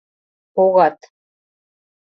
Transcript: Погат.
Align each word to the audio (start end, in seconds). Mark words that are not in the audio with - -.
Погат. 0.55 0.99